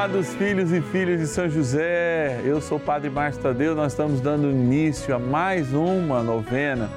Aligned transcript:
amados 0.00 0.32
filhos 0.36 0.72
e 0.72 0.80
filhas 0.80 1.20
de 1.20 1.26
São 1.26 1.46
José, 1.46 2.40
eu 2.42 2.58
sou 2.58 2.78
o 2.78 2.80
Padre 2.80 3.10
Márcio 3.10 3.42
Tadeu, 3.42 3.74
nós 3.74 3.92
estamos 3.92 4.18
dando 4.18 4.50
início 4.50 5.14
a 5.14 5.18
mais 5.18 5.74
uma 5.74 6.22
novena, 6.22 6.88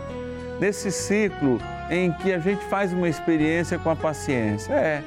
nesse 0.57 0.89
ciclo 0.89 1.59
em 1.89 2.13
que 2.13 2.31
a 2.31 2.39
gente 2.39 2.63
faz 2.67 2.93
uma 2.93 3.09
experiência 3.09 3.77
com 3.77 3.89
a 3.89 3.95
paciência. 3.95 4.71
É, 4.71 5.03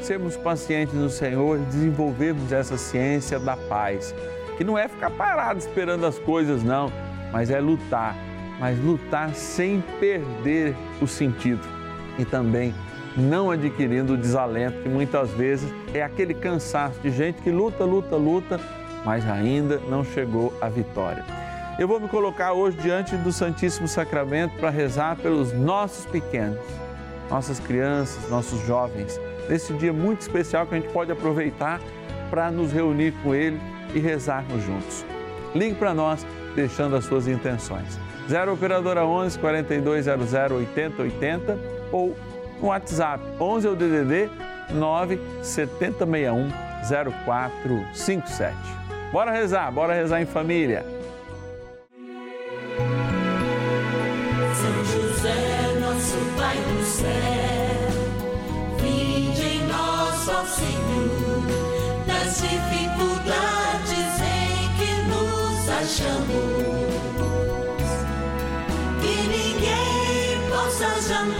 sermos 0.00 0.36
pacientes 0.36 0.94
no 0.94 1.10
Senhor 1.10 1.58
e 1.58 1.62
desenvolvermos 1.62 2.52
essa 2.52 2.78
ciência 2.78 3.40
da 3.40 3.56
paz, 3.56 4.14
que 4.56 4.62
não 4.62 4.78
é 4.78 4.86
ficar 4.86 5.10
parado 5.10 5.58
esperando 5.58 6.06
as 6.06 6.20
coisas, 6.20 6.62
não, 6.62 6.92
mas 7.32 7.50
é 7.50 7.58
lutar, 7.58 8.14
mas 8.60 8.78
lutar 8.78 9.34
sem 9.34 9.82
perder 9.98 10.76
o 11.02 11.06
sentido 11.08 11.66
e 12.16 12.24
também 12.24 12.72
não 13.16 13.50
adquirindo 13.50 14.12
o 14.12 14.16
desalento 14.16 14.82
que 14.82 14.88
muitas 14.88 15.32
vezes 15.32 15.68
é 15.94 16.02
aquele 16.02 16.34
cansaço 16.34 16.98
de 17.00 17.10
gente 17.10 17.42
que 17.42 17.50
luta, 17.50 17.84
luta, 17.84 18.16
luta, 18.16 18.60
mas 19.04 19.28
ainda 19.28 19.80
não 19.88 20.04
chegou 20.04 20.52
à 20.60 20.68
vitória. 20.68 21.24
Eu 21.78 21.88
vou 21.88 21.98
me 21.98 22.08
colocar 22.08 22.52
hoje 22.52 22.76
diante 22.76 23.16
do 23.16 23.32
Santíssimo 23.32 23.88
Sacramento 23.88 24.54
para 24.58 24.70
rezar 24.70 25.16
pelos 25.16 25.52
nossos 25.52 26.04
pequenos, 26.06 26.58
nossas 27.30 27.58
crianças, 27.58 28.28
nossos 28.28 28.60
jovens, 28.66 29.18
nesse 29.48 29.72
dia 29.74 29.92
muito 29.92 30.20
especial 30.20 30.66
que 30.66 30.74
a 30.74 30.78
gente 30.80 30.92
pode 30.92 31.10
aproveitar 31.10 31.80
para 32.28 32.50
nos 32.50 32.72
reunir 32.72 33.12
com 33.22 33.34
ele 33.34 33.58
e 33.94 33.98
rezarmos 33.98 34.62
juntos. 34.62 35.04
Ligue 35.54 35.74
para 35.74 35.94
nós, 35.94 36.24
deixando 36.54 36.96
as 36.96 37.04
suas 37.04 37.26
intenções. 37.26 37.98
0 38.28 38.52
Operadora 38.52 39.04
11 39.04 39.38
4200 39.38 40.32
8080 40.32 41.58
ou 41.90 42.14
no 42.60 42.68
WhatsApp 42.68 43.24
11 43.40 43.66
é 43.66 43.70
o 43.70 43.74
DDD 43.74 44.30
9 44.72 45.18
7061 45.42 46.48
0457. 46.82 48.54
Bora 49.12 49.30
rezar, 49.32 49.70
bora 49.72 49.94
rezar 49.94 50.20
em 50.22 50.26
família. 50.26 50.84
São 54.54 54.84
José, 54.84 55.78
nosso 55.80 56.16
Pai 56.36 56.56
do 56.56 56.84
céu, 56.84 57.08
em 58.84 59.66
nós, 59.66 60.28
Senhor, 60.48 61.42
nas 62.06 62.40
dificuldades 62.40 64.20
em 64.20 64.68
que 64.78 64.92
nos 65.08 65.68
achamos. 65.68 66.60
Que 69.00 69.14
ninguém 69.28 70.38
possa 70.50 70.88
jamais 71.08 71.39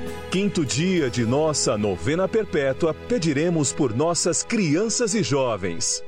quinto 0.31 0.65
dia 0.65 1.09
de 1.09 1.25
nossa 1.25 1.77
novena 1.77 2.25
perpétua, 2.25 2.93
pediremos 2.93 3.73
por 3.73 3.93
nossas 3.93 4.43
crianças 4.43 5.13
e 5.13 5.21
jovens. 5.21 6.01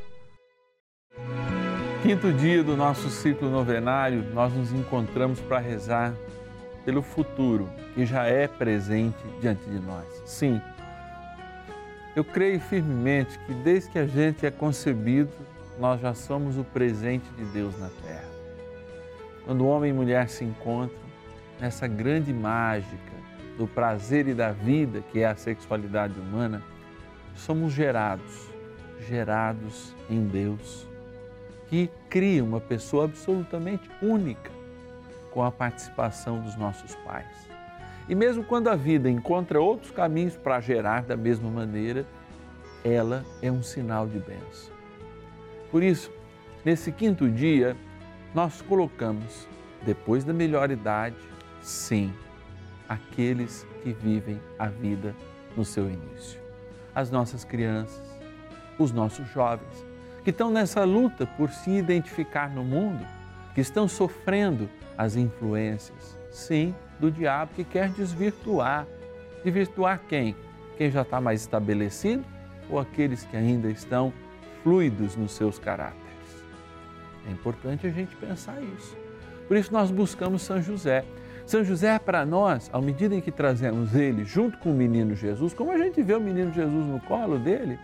Quinto 2.02 2.32
dia 2.32 2.64
do 2.64 2.78
nosso 2.78 3.10
ciclo 3.10 3.50
novenário, 3.50 4.24
nós 4.34 4.54
nos 4.54 4.72
encontramos 4.72 5.42
para 5.42 5.60
rezar 5.60 6.14
pelo 6.86 7.02
futuro 7.02 7.70
que 7.94 8.06
já 8.06 8.26
é 8.26 8.48
presente 8.48 9.18
diante 9.42 9.70
de 9.70 9.78
nós. 9.78 10.06
Sim, 10.26 10.62
eu 12.16 12.24
creio 12.24 12.62
firmemente 12.62 13.38
que 13.40 13.54
desde 13.56 13.90
que 13.90 14.00
a 14.00 14.08
gente 14.08 14.46
é 14.46 14.52
concebido, 14.52 15.34
nós 15.78 16.00
já 16.00 16.14
somos 16.14 16.58
o 16.58 16.64
presente 16.64 17.28
de 17.38 17.44
Deus 17.44 17.78
na 17.78 17.90
terra. 18.02 18.30
Quando 19.44 19.68
homem 19.68 19.90
e 19.90 19.94
mulher 19.94 20.30
se 20.30 20.46
encontram 20.46 21.04
nessa 21.60 21.88
grande 21.88 22.32
mágica 22.32 23.14
do 23.58 23.68
prazer 23.68 24.28
e 24.28 24.34
da 24.34 24.52
vida, 24.52 25.04
que 25.12 25.20
é 25.20 25.26
a 25.26 25.36
sexualidade 25.36 26.20
humana, 26.20 26.62
somos 27.36 27.74
gerados, 27.74 28.50
gerados 29.08 29.94
em 30.10 30.26
Deus, 30.26 30.88
que 31.68 31.90
cria 32.10 32.44
uma 32.44 32.60
pessoa 32.60 33.06
absolutamente 33.06 33.90
única 34.02 34.52
com 35.32 35.44
a 35.44 35.52
participação 35.52 36.40
dos 36.42 36.56
nossos 36.56 36.96
pais. 36.98 37.50
E 38.08 38.16
mesmo 38.16 38.44
quando 38.44 38.68
a 38.68 38.76
vida 38.76 39.10
encontra 39.10 39.62
outros 39.62 39.92
caminhos 39.92 40.36
para 40.36 40.60
gerar 40.60 41.04
da 41.04 41.16
mesma 41.16 41.50
maneira, 41.50 42.06
ela 42.84 43.24
é 43.42 43.52
um 43.52 43.64
sinal 43.64 44.08
de 44.08 44.20
bênção. 44.20 44.74
Por 45.72 45.82
isso, 45.82 46.12
nesse 46.64 46.92
quinto 46.92 47.30
dia, 47.30 47.76
nós 48.36 48.62
colocamos, 48.62 49.48
depois 49.84 50.24
da 50.24 50.34
melhor 50.34 50.70
idade, 50.70 51.16
sim, 51.62 52.14
aqueles 52.88 53.66
que 53.82 53.92
vivem 53.92 54.40
a 54.58 54.68
vida 54.68 55.16
no 55.56 55.64
seu 55.64 55.90
início. 55.90 56.40
As 56.94 57.10
nossas 57.10 57.44
crianças, 57.44 58.02
os 58.78 58.92
nossos 58.92 59.28
jovens, 59.30 59.86
que 60.24 60.30
estão 60.30 60.50
nessa 60.50 60.84
luta 60.84 61.26
por 61.26 61.50
se 61.50 61.72
identificar 61.72 62.50
no 62.50 62.64
mundo, 62.64 63.06
que 63.54 63.62
estão 63.62 63.88
sofrendo 63.88 64.70
as 64.98 65.16
influências, 65.16 66.18
sim, 66.32 66.74
do 67.00 67.12
diabo 67.12 67.52
que 67.56 67.64
quer 67.64 67.90
desvirtuar. 67.90 68.88
Desvirtuar 69.44 70.02
quem? 70.08 70.36
Quem 70.78 70.90
já 70.90 71.02
está 71.02 71.20
mais 71.20 71.42
estabelecido 71.42 72.24
ou 72.70 72.80
aqueles 72.80 73.26
que 73.26 73.36
ainda 73.36 73.70
estão 73.70 74.14
fluidos 74.64 75.16
nos 75.16 75.34
seus 75.34 75.60
caráteres? 75.60 76.04
É 77.28 77.32
importante 77.32 77.86
a 77.86 77.90
gente 77.90 78.16
pensar 78.16 78.62
isso. 78.62 78.98
Por 79.48 79.58
isso 79.58 79.72
nós 79.72 79.92
buscamos 79.92 80.42
São 80.42 80.62
José. 80.62 81.06
São 81.46 81.64
José 81.64 81.96
é 81.96 82.00
para 82.00 82.26
nós, 82.26 82.70
à 82.72 82.80
medida 82.80 83.14
em 83.14 83.22
que 83.22 83.32
trazemos 83.32 83.94
ele 83.94 84.24
junto 84.24 84.58
com 84.60 84.72
o 84.72 84.74
menino 84.74 85.14
Jesus, 85.14 85.54
como 85.54 85.72
a 85.72 85.78
gente 85.78 86.02
vê 86.02 86.14
o 86.14 86.22
menino 86.22 86.54
Jesus 86.54 86.86
no 86.86 87.02
colo 87.02 87.38
dele, 87.38 87.78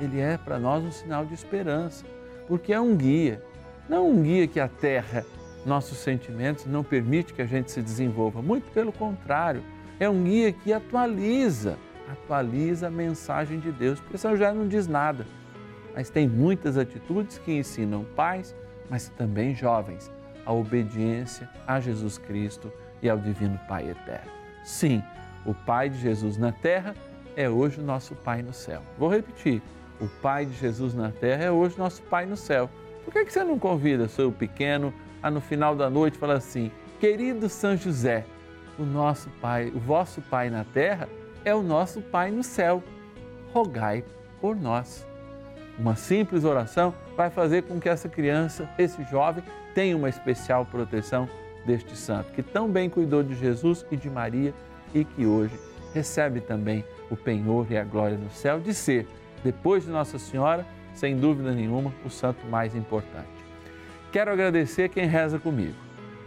ele 0.00 0.20
é 0.20 0.36
para 0.36 0.58
nós 0.58 0.82
um 0.82 0.90
sinal 0.90 1.24
de 1.24 1.32
esperança, 1.32 2.04
porque 2.48 2.72
é 2.72 2.80
um 2.80 2.96
guia, 2.96 3.40
não 3.88 4.10
um 4.10 4.22
guia 4.22 4.48
que 4.48 4.58
aterra 4.58 5.24
nossos 5.64 5.98
sentimentos, 5.98 6.66
não 6.66 6.82
permite 6.82 7.32
que 7.32 7.40
a 7.40 7.46
gente 7.46 7.70
se 7.70 7.80
desenvolva, 7.80 8.42
muito 8.42 8.70
pelo 8.72 8.92
contrário, 8.92 9.62
é 10.00 10.10
um 10.10 10.24
guia 10.24 10.52
que 10.52 10.72
atualiza, 10.72 11.78
atualiza 12.10 12.88
a 12.88 12.90
mensagem 12.90 13.60
de 13.60 13.70
Deus, 13.70 14.00
porque 14.00 14.18
São 14.18 14.32
José 14.32 14.52
não 14.52 14.66
diz 14.66 14.88
nada, 14.88 15.24
mas 15.94 16.10
tem 16.10 16.28
muitas 16.28 16.76
atitudes 16.76 17.38
que 17.38 17.52
ensinam 17.52 18.04
pais, 18.16 18.54
mas 18.90 19.08
também 19.10 19.54
jovens, 19.54 20.10
a 20.44 20.52
obediência 20.52 21.48
a 21.64 21.78
Jesus 21.78 22.18
Cristo 22.18 22.70
e 23.04 23.10
ao 23.10 23.18
Divino 23.18 23.60
Pai 23.68 23.90
Eterno. 23.90 24.32
Sim, 24.64 25.02
o 25.44 25.54
Pai 25.54 25.90
de 25.90 25.98
Jesus 25.98 26.38
na 26.38 26.50
terra 26.50 26.94
é 27.36 27.48
hoje 27.48 27.80
o 27.80 27.84
nosso 27.84 28.14
Pai 28.14 28.42
no 28.42 28.52
céu. 28.52 28.82
Vou 28.98 29.10
repetir: 29.10 29.62
o 30.00 30.08
Pai 30.08 30.46
de 30.46 30.54
Jesus 30.54 30.94
na 30.94 31.10
terra 31.10 31.44
é 31.44 31.50
hoje 31.50 31.78
nosso 31.78 32.02
Pai 32.02 32.24
no 32.24 32.36
céu. 32.36 32.68
Por 33.04 33.12
que 33.12 33.30
você 33.30 33.44
não 33.44 33.58
convida 33.58 34.08
seu 34.08 34.32
pequeno 34.32 34.92
a 35.22 35.30
no 35.30 35.40
final 35.40 35.76
da 35.76 35.90
noite 35.90 36.18
falar 36.18 36.34
assim: 36.34 36.72
querido 36.98 37.48
São 37.48 37.76
José, 37.76 38.24
o 38.78 38.82
nosso 38.82 39.28
Pai, 39.40 39.70
o 39.74 39.78
vosso 39.78 40.22
Pai 40.22 40.48
na 40.48 40.64
terra 40.64 41.06
é 41.44 41.54
o 41.54 41.62
nosso 41.62 42.00
Pai 42.00 42.30
no 42.30 42.42
céu. 42.42 42.82
Rogai 43.52 44.02
por 44.40 44.56
nós. 44.56 45.06
Uma 45.78 45.94
simples 45.94 46.44
oração 46.44 46.94
vai 47.16 47.30
fazer 47.30 47.62
com 47.64 47.78
que 47.78 47.88
essa 47.88 48.08
criança, 48.08 48.68
esse 48.78 49.02
jovem, 49.04 49.44
tenha 49.74 49.96
uma 49.96 50.08
especial 50.08 50.64
proteção 50.64 51.28
deste 51.66 51.96
santo, 51.96 52.32
que 52.32 52.42
tão 52.42 52.68
bem 52.68 52.88
cuidou 52.88 53.22
de 53.22 53.34
Jesus 53.34 53.84
e 53.90 53.96
de 53.96 54.10
Maria 54.10 54.52
e 54.94 55.04
que 55.04 55.26
hoje 55.26 55.58
recebe 55.92 56.40
também 56.40 56.84
o 57.10 57.16
penhor 57.16 57.66
e 57.70 57.76
a 57.76 57.84
glória 57.84 58.16
no 58.16 58.30
céu 58.30 58.60
de 58.60 58.74
ser, 58.74 59.06
depois 59.42 59.84
de 59.84 59.90
Nossa 59.90 60.18
Senhora, 60.18 60.66
sem 60.94 61.16
dúvida 61.16 61.52
nenhuma, 61.52 61.92
o 62.04 62.10
santo 62.10 62.46
mais 62.46 62.74
importante. 62.74 63.28
Quero 64.12 64.30
agradecer 64.30 64.88
quem 64.88 65.06
reza 65.06 65.38
comigo, 65.38 65.74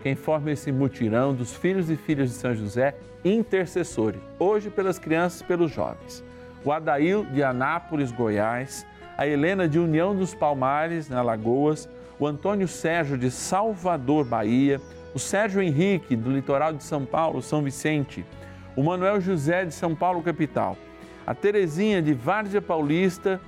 quem 0.04 0.16
forma 0.16 0.52
esse 0.52 0.72
mutirão 0.72 1.34
dos 1.34 1.56
filhos 1.56 1.90
e 1.90 1.96
filhas 1.96 2.30
de 2.30 2.36
São 2.36 2.54
José, 2.54 2.96
intercessores, 3.24 4.22
hoje 4.38 4.70
pelas 4.70 5.00
crianças 5.00 5.42
e 5.42 5.44
pelos 5.44 5.72
jovens. 5.72 6.24
O 6.64 6.72
Adail 6.72 7.26
de 7.26 7.44
Anápolis, 7.44 8.12
Goiás, 8.12 8.86
a 9.18 9.26
Helena 9.26 9.68
de 9.68 9.80
União 9.80 10.16
dos 10.16 10.36
Palmares, 10.36 11.10
na 11.10 11.22
Lagoas, 11.22 11.90
o 12.20 12.28
Antônio 12.28 12.68
Sérgio 12.68 13.18
de 13.18 13.32
Salvador, 13.32 14.26
Bahia, 14.26 14.82
o 15.14 15.20
Sérgio 15.20 15.62
Henrique, 15.62 16.16
do 16.16 16.32
litoral 16.32 16.74
de 16.74 16.84
São 16.84 17.06
Paulo, 17.06 17.42
São 17.42 17.62
Vicente, 17.62 18.26
o 18.76 18.84
Manuel 18.84 19.20
José 19.20 19.66
de 19.66 19.74
São 19.74 19.96
Paulo, 19.96 20.22
capital, 20.22 20.78
a 21.26 21.34
Terezinha 21.34 22.02
de 22.02 22.14
Várzea 22.14 22.62
Paulista, 22.62 23.42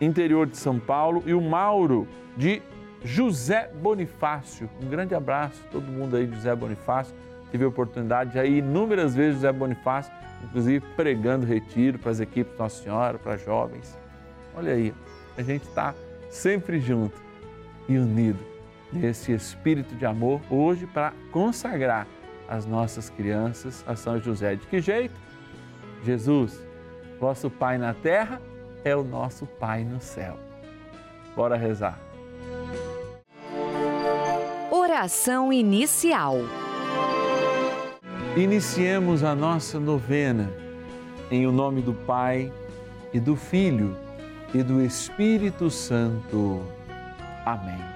interior 0.00 0.46
de 0.46 0.56
São 0.56 0.78
Paulo, 0.78 1.22
e 1.26 1.34
o 1.34 1.40
Mauro 1.40 2.06
de 2.36 2.62
José 3.02 3.70
Bonifácio. 3.74 4.68
Um 4.82 4.88
grande 4.88 5.14
abraço 5.14 5.62
a 5.66 5.72
todo 5.72 5.84
mundo 5.84 6.16
aí 6.16 6.26
de 6.26 6.34
José 6.36 6.54
Bonifácio. 6.54 7.14
Tive 7.50 7.64
a 7.64 7.68
oportunidade 7.68 8.32
de 8.32 8.38
ir 8.38 8.58
inúmeras 8.58 9.14
vezes 9.14 9.36
José 9.36 9.52
Bonifácio, 9.52 10.12
inclusive 10.44 10.84
pregando 10.96 11.46
retiro 11.46 11.98
para 11.98 12.10
as 12.10 12.20
equipes 12.20 12.56
Nossa 12.58 12.82
Senhora, 12.82 13.18
para 13.18 13.36
jovens. 13.36 13.96
Olha 14.54 14.72
aí, 14.72 14.92
a 15.36 15.42
gente 15.42 15.62
está 15.62 15.94
sempre 16.30 16.80
junto 16.80 17.20
e 17.88 17.98
unido 17.98 18.55
nesse 18.92 19.32
espírito 19.32 19.94
de 19.94 20.06
amor 20.06 20.40
hoje 20.50 20.86
para 20.86 21.12
consagrar 21.30 22.06
as 22.48 22.66
nossas 22.66 23.10
crianças 23.10 23.84
a 23.86 23.96
São 23.96 24.20
José. 24.20 24.54
De 24.54 24.66
que 24.66 24.80
jeito? 24.80 25.14
Jesus, 26.04 26.64
vosso 27.18 27.50
Pai 27.50 27.78
na 27.78 27.94
terra 27.94 28.40
é 28.84 28.94
o 28.94 29.02
nosso 29.02 29.46
Pai 29.46 29.84
no 29.84 30.00
céu. 30.00 30.38
Bora 31.34 31.56
rezar. 31.56 31.98
Oração 34.70 35.52
inicial. 35.52 36.36
Iniciemos 38.36 39.24
a 39.24 39.34
nossa 39.34 39.80
novena 39.80 40.50
em 41.30 41.46
o 41.46 41.52
nome 41.52 41.82
do 41.82 41.92
Pai 41.92 42.52
e 43.12 43.18
do 43.18 43.34
Filho 43.34 43.96
e 44.54 44.62
do 44.62 44.82
Espírito 44.82 45.70
Santo. 45.70 46.62
Amém. 47.44 47.95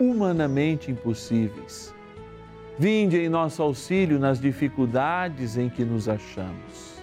humanamente 0.00 0.90
impossíveis. 0.90 1.94
Vinde 2.78 3.18
em 3.18 3.28
nosso 3.28 3.62
auxílio 3.62 4.18
nas 4.18 4.40
dificuldades 4.40 5.58
em 5.58 5.68
que 5.68 5.84
nos 5.84 6.08
achamos. 6.08 6.98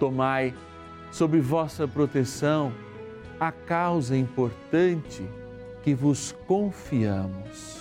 Tomai 0.00 0.54
sob 1.10 1.38
vossa 1.40 1.86
proteção 1.86 2.72
a 3.38 3.52
causa 3.52 4.16
importante 4.16 5.22
que 5.82 5.94
vos 5.94 6.34
confiamos. 6.46 7.76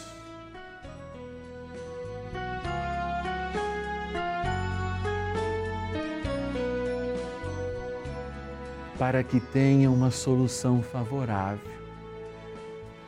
Para 9.00 9.24
que 9.24 9.40
tenha 9.40 9.90
uma 9.90 10.12
solução 10.12 10.82
favorável. 10.82 11.77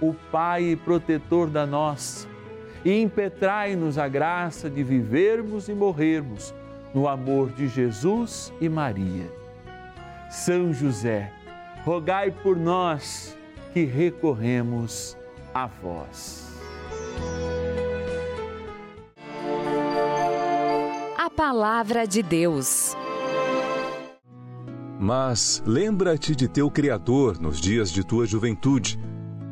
o 0.00 0.14
Pai 0.30 0.64
e 0.64 0.76
protetor 0.76 1.48
da 1.48 1.66
nossa, 1.66 2.28
e 2.84 3.00
impetrai-nos 3.00 3.98
a 3.98 4.06
graça 4.08 4.70
de 4.70 4.82
vivermos 4.82 5.68
e 5.68 5.74
morrermos 5.74 6.54
no 6.94 7.08
amor 7.08 7.50
de 7.50 7.68
Jesus 7.68 8.52
e 8.60 8.68
Maria. 8.68 9.30
São 10.30 10.72
José, 10.72 11.32
rogai 11.84 12.30
por 12.30 12.56
nós 12.56 13.36
que 13.72 13.84
recorremos 13.84 15.16
a 15.52 15.66
vós. 15.66 16.46
A 21.18 21.30
palavra 21.30 22.06
de 22.06 22.22
Deus. 22.22 22.96
Mas 24.98 25.62
lembra-te 25.66 26.34
de 26.34 26.48
teu 26.48 26.70
Criador 26.70 27.38
nos 27.38 27.60
dias 27.60 27.90
de 27.90 28.02
tua 28.02 28.26
juventude, 28.26 28.98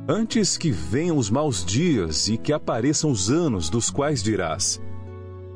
antes 0.09 0.57
que 0.57 0.71
venham 0.71 1.17
os 1.17 1.31
maus 1.31 1.65
dias 1.65 2.29
e 2.29 2.37
que 2.37 2.53
apareçam 2.53 3.11
os 3.11 3.31
anos 3.31 3.69
dos 3.71 3.91
quais 3.91 4.23
dirás: 4.23 4.81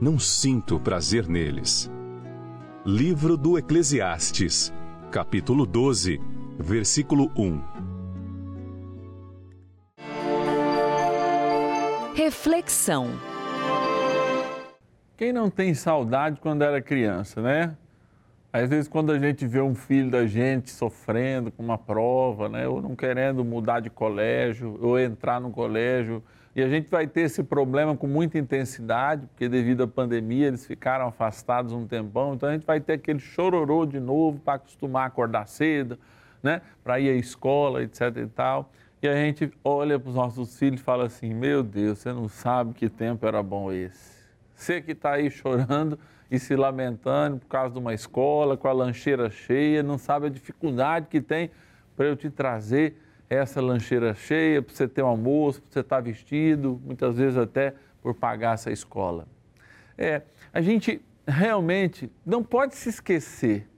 Não 0.00 0.18
sinto 0.18 0.80
prazer 0.80 1.28
neles. 1.28 1.90
Livro 2.84 3.36
do 3.36 3.58
Eclesiastes, 3.58 4.72
capítulo 5.10 5.66
12 5.66 6.20
versículo 6.58 7.30
1. 7.36 7.62
Reflexão. 12.14 13.08
Quem 15.16 15.32
não 15.32 15.48
tem 15.48 15.72
saudade 15.72 16.40
quando 16.40 16.62
era 16.62 16.82
criança, 16.82 17.40
né? 17.40 17.76
Às 18.50 18.70
vezes, 18.70 18.88
quando 18.88 19.12
a 19.12 19.18
gente 19.18 19.46
vê 19.46 19.60
um 19.60 19.74
filho 19.74 20.10
da 20.10 20.26
gente 20.26 20.70
sofrendo 20.70 21.52
com 21.52 21.62
uma 21.62 21.76
prova, 21.76 22.48
né? 22.48 22.66
Ou 22.66 22.80
não 22.80 22.96
querendo 22.96 23.44
mudar 23.44 23.80
de 23.80 23.90
colégio, 23.90 24.78
ou 24.80 24.98
entrar 24.98 25.38
no 25.38 25.50
colégio, 25.50 26.22
e 26.56 26.62
a 26.62 26.68
gente 26.68 26.90
vai 26.90 27.06
ter 27.06 27.22
esse 27.22 27.42
problema 27.42 27.94
com 27.94 28.06
muita 28.06 28.38
intensidade, 28.38 29.26
porque 29.26 29.48
devido 29.48 29.82
à 29.82 29.86
pandemia 29.86 30.46
eles 30.46 30.66
ficaram 30.66 31.06
afastados 31.06 31.72
um 31.72 31.86
tempão, 31.86 32.34
então 32.34 32.48
a 32.48 32.52
gente 32.52 32.64
vai 32.64 32.80
ter 32.80 32.94
aquele 32.94 33.20
chororô 33.20 33.84
de 33.84 34.00
novo 34.00 34.40
para 34.40 34.54
acostumar 34.54 35.04
a 35.04 35.06
acordar 35.06 35.46
cedo, 35.46 35.98
né? 36.42 36.62
Para 36.82 36.98
ir 36.98 37.10
à 37.10 37.14
escola, 37.14 37.82
etc 37.82 38.16
e 38.16 38.26
tal. 38.26 38.72
E 39.02 39.06
a 39.06 39.14
gente 39.14 39.52
olha 39.62 40.00
para 40.00 40.08
os 40.08 40.14
nossos 40.14 40.58
filhos 40.58 40.80
e 40.80 40.82
fala 40.82 41.04
assim: 41.04 41.34
Meu 41.34 41.62
Deus, 41.62 41.98
você 41.98 42.12
não 42.12 42.28
sabe 42.28 42.72
que 42.72 42.88
tempo 42.88 43.26
era 43.26 43.42
bom 43.42 43.70
esse. 43.70 44.18
Você 44.54 44.80
que 44.80 44.92
está 44.92 45.12
aí 45.12 45.30
chorando 45.30 45.98
e 46.30 46.38
se 46.38 46.54
lamentando 46.54 47.38
por 47.38 47.46
causa 47.46 47.72
de 47.72 47.78
uma 47.78 47.94
escola, 47.94 48.56
com 48.56 48.68
a 48.68 48.72
lancheira 48.72 49.30
cheia, 49.30 49.82
não 49.82 49.96
sabe 49.96 50.26
a 50.26 50.30
dificuldade 50.30 51.06
que 51.08 51.20
tem 51.20 51.50
para 51.96 52.06
eu 52.06 52.16
te 52.16 52.30
trazer 52.30 52.96
essa 53.30 53.60
lancheira 53.60 54.14
cheia, 54.14 54.62
para 54.62 54.74
você 54.74 54.88
ter 54.88 55.02
um 55.02 55.06
almoço, 55.06 55.60
para 55.62 55.72
você 55.72 55.80
estar 55.80 56.00
vestido, 56.00 56.80
muitas 56.84 57.16
vezes 57.16 57.36
até 57.36 57.74
por 58.02 58.14
pagar 58.14 58.54
essa 58.54 58.70
escola. 58.70 59.26
É, 59.96 60.22
a 60.52 60.60
gente 60.60 61.02
realmente 61.26 62.10
não 62.24 62.42
pode 62.42 62.74
se 62.74 62.88
esquecer 62.88 63.68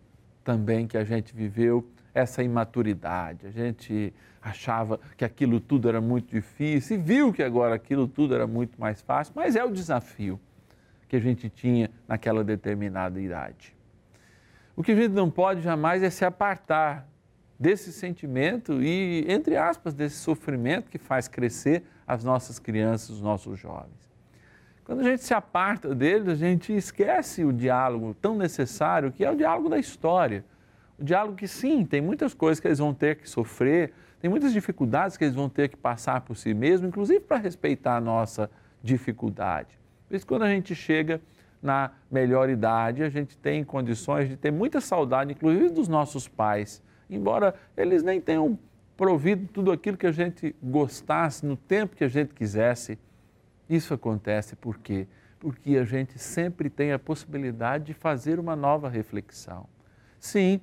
também 0.44 0.86
que 0.86 0.96
a 0.96 1.04
gente 1.04 1.34
viveu 1.34 1.88
essa 2.14 2.42
imaturidade. 2.42 3.46
A 3.46 3.50
gente 3.50 4.12
achava 4.42 5.00
que 5.16 5.24
aquilo 5.24 5.60
tudo 5.60 5.88
era 5.88 6.00
muito 6.00 6.30
difícil 6.30 6.96
e 6.96 7.00
viu 7.00 7.32
que 7.32 7.42
agora 7.42 7.74
aquilo 7.74 8.06
tudo 8.06 8.34
era 8.34 8.46
muito 8.46 8.80
mais 8.80 9.00
fácil, 9.00 9.32
mas 9.36 9.56
é 9.56 9.64
o 9.64 9.70
desafio 9.70 10.38
que 11.10 11.16
a 11.16 11.20
gente 11.20 11.50
tinha 11.50 11.90
naquela 12.06 12.44
determinada 12.44 13.20
idade. 13.20 13.76
O 14.76 14.82
que 14.82 14.92
a 14.92 14.94
gente 14.94 15.10
não 15.10 15.28
pode 15.28 15.60
jamais 15.60 16.04
é 16.04 16.08
se 16.08 16.24
apartar 16.24 17.04
desse 17.58 17.92
sentimento 17.92 18.80
e, 18.80 19.24
entre 19.28 19.56
aspas, 19.56 19.92
desse 19.92 20.18
sofrimento 20.18 20.88
que 20.88 20.98
faz 20.98 21.26
crescer 21.26 21.82
as 22.06 22.22
nossas 22.22 22.60
crianças, 22.60 23.10
os 23.10 23.20
nossos 23.20 23.58
jovens. 23.58 24.08
Quando 24.84 25.00
a 25.00 25.02
gente 25.02 25.24
se 25.24 25.34
aparta 25.34 25.92
deles, 25.96 26.28
a 26.28 26.36
gente 26.36 26.72
esquece 26.72 27.44
o 27.44 27.52
diálogo 27.52 28.14
tão 28.14 28.36
necessário 28.36 29.10
que 29.10 29.24
é 29.24 29.30
o 29.32 29.36
diálogo 29.36 29.68
da 29.68 29.78
história. 29.78 30.44
O 30.96 31.02
diálogo 31.02 31.36
que, 31.36 31.48
sim, 31.48 31.84
tem 31.84 32.00
muitas 32.00 32.32
coisas 32.34 32.60
que 32.60 32.68
eles 32.68 32.78
vão 32.78 32.94
ter 32.94 33.16
que 33.16 33.28
sofrer, 33.28 33.92
tem 34.20 34.30
muitas 34.30 34.52
dificuldades 34.52 35.16
que 35.16 35.24
eles 35.24 35.34
vão 35.34 35.48
ter 35.48 35.68
que 35.68 35.76
passar 35.76 36.20
por 36.20 36.36
si 36.36 36.54
mesmos, 36.54 36.88
inclusive 36.88 37.18
para 37.18 37.38
respeitar 37.38 37.96
a 37.96 38.00
nossa 38.00 38.48
dificuldade. 38.80 39.79
Por 40.10 40.16
isso, 40.16 40.26
quando 40.26 40.42
a 40.42 40.48
gente 40.48 40.74
chega 40.74 41.20
na 41.62 41.92
melhor 42.10 42.50
idade, 42.50 43.04
a 43.04 43.08
gente 43.08 43.38
tem 43.38 43.62
condições 43.62 44.28
de 44.28 44.36
ter 44.36 44.50
muita 44.50 44.80
saudade, 44.80 45.30
inclusive 45.30 45.70
dos 45.70 45.86
nossos 45.86 46.26
pais, 46.26 46.82
embora 47.08 47.54
eles 47.76 48.02
nem 48.02 48.20
tenham 48.20 48.58
provido 48.96 49.46
tudo 49.52 49.70
aquilo 49.70 49.96
que 49.96 50.08
a 50.08 50.10
gente 50.10 50.52
gostasse 50.60 51.46
no 51.46 51.56
tempo 51.56 51.94
que 51.94 52.02
a 52.02 52.08
gente 52.08 52.34
quisesse. 52.34 52.98
Isso 53.68 53.94
acontece 53.94 54.56
por 54.56 54.78
quê? 54.78 55.06
Porque 55.38 55.76
a 55.76 55.84
gente 55.84 56.18
sempre 56.18 56.68
tem 56.68 56.90
a 56.90 56.98
possibilidade 56.98 57.84
de 57.84 57.94
fazer 57.94 58.40
uma 58.40 58.56
nova 58.56 58.88
reflexão. 58.88 59.64
Sim, 60.18 60.60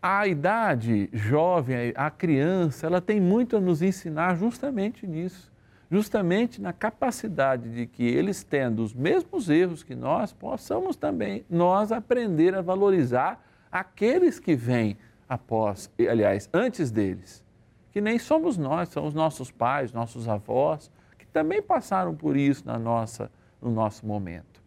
a 0.00 0.28
idade 0.28 1.10
jovem, 1.12 1.92
a 1.96 2.08
criança, 2.08 2.86
ela 2.86 3.00
tem 3.00 3.20
muito 3.20 3.56
a 3.56 3.60
nos 3.60 3.82
ensinar 3.82 4.36
justamente 4.36 5.08
nisso, 5.08 5.52
justamente 5.94 6.60
na 6.60 6.72
capacidade 6.72 7.70
de 7.72 7.86
que 7.86 8.02
eles 8.02 8.42
tendo 8.42 8.82
os 8.82 8.92
mesmos 8.92 9.48
erros 9.48 9.84
que 9.84 9.94
nós, 9.94 10.32
possamos 10.32 10.96
também 10.96 11.46
nós 11.48 11.92
aprender 11.92 12.52
a 12.52 12.60
valorizar 12.60 13.40
aqueles 13.70 14.40
que 14.40 14.56
vêm 14.56 14.98
após, 15.28 15.88
aliás, 15.96 16.50
antes 16.52 16.90
deles, 16.90 17.44
que 17.92 18.00
nem 18.00 18.18
somos 18.18 18.58
nós, 18.58 18.88
são 18.88 19.06
os 19.06 19.14
nossos 19.14 19.52
pais, 19.52 19.92
nossos 19.92 20.26
avós, 20.26 20.90
que 21.16 21.26
também 21.26 21.62
passaram 21.62 22.12
por 22.12 22.36
isso 22.36 22.66
na 22.66 22.76
nossa, 22.76 23.30
no 23.62 23.70
nosso 23.70 24.04
momento. 24.04 24.60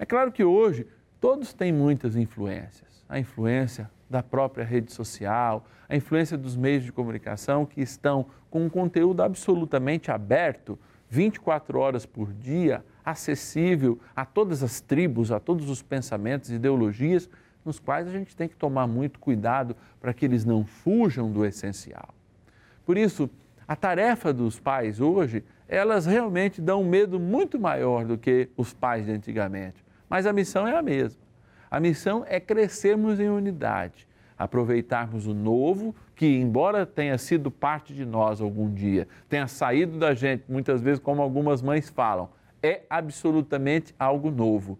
É 0.00 0.04
claro 0.04 0.32
que 0.32 0.42
hoje 0.42 0.84
todos 1.20 1.54
têm 1.54 1.72
muitas 1.72 2.16
influências. 2.16 3.04
A 3.08 3.20
influência 3.20 3.88
da 4.08 4.22
própria 4.22 4.64
rede 4.64 4.92
social, 4.92 5.66
a 5.88 5.96
influência 5.96 6.36
dos 6.36 6.56
meios 6.56 6.84
de 6.84 6.92
comunicação 6.92 7.66
que 7.66 7.80
estão 7.80 8.26
com 8.50 8.64
um 8.64 8.68
conteúdo 8.68 9.22
absolutamente 9.22 10.10
aberto, 10.10 10.78
24 11.08 11.78
horas 11.78 12.06
por 12.06 12.32
dia, 12.32 12.84
acessível 13.04 13.98
a 14.14 14.24
todas 14.24 14.62
as 14.62 14.80
tribos, 14.80 15.30
a 15.30 15.38
todos 15.38 15.70
os 15.70 15.82
pensamentos 15.82 16.50
ideologias, 16.50 17.28
nos 17.64 17.78
quais 17.78 18.06
a 18.06 18.10
gente 18.10 18.34
tem 18.34 18.48
que 18.48 18.56
tomar 18.56 18.86
muito 18.86 19.18
cuidado 19.18 19.76
para 20.00 20.14
que 20.14 20.24
eles 20.24 20.44
não 20.44 20.64
fujam 20.64 21.30
do 21.30 21.44
essencial. 21.44 22.14
Por 22.84 22.96
isso, 22.96 23.28
a 23.66 23.74
tarefa 23.74 24.32
dos 24.32 24.60
pais 24.60 25.00
hoje, 25.00 25.44
elas 25.68 26.06
realmente 26.06 26.60
dão 26.60 26.82
um 26.82 26.88
medo 26.88 27.18
muito 27.18 27.58
maior 27.58 28.04
do 28.04 28.16
que 28.16 28.48
os 28.56 28.72
pais 28.72 29.06
de 29.06 29.12
antigamente, 29.12 29.84
mas 30.08 30.26
a 30.26 30.32
missão 30.32 30.66
é 30.66 30.76
a 30.76 30.82
mesma 30.82 31.25
a 31.70 31.80
missão 31.80 32.24
é 32.28 32.38
crescermos 32.38 33.18
em 33.18 33.28
unidade, 33.28 34.06
aproveitarmos 34.38 35.26
o 35.26 35.34
novo, 35.34 35.94
que, 36.14 36.26
embora 36.26 36.86
tenha 36.86 37.18
sido 37.18 37.50
parte 37.50 37.94
de 37.94 38.04
nós 38.04 38.40
algum 38.40 38.72
dia, 38.72 39.08
tenha 39.28 39.46
saído 39.46 39.98
da 39.98 40.14
gente, 40.14 40.44
muitas 40.48 40.80
vezes, 40.80 41.00
como 41.00 41.22
algumas 41.22 41.62
mães 41.62 41.88
falam, 41.88 42.28
é 42.62 42.82
absolutamente 42.88 43.94
algo 43.98 44.30
novo. 44.30 44.78